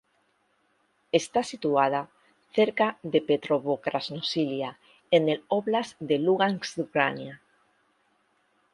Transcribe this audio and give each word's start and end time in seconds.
Está 1.21 1.41
situada 1.51 2.01
cerca 2.57 2.87
de 3.11 3.19
Petrovo-Krasnosilia 3.21 4.79
en 5.11 5.29
el 5.29 5.45
óblast 5.47 5.95
de 5.99 6.17
Lugansk 6.17 6.75
de 6.77 6.81
Ucrania. 6.89 7.41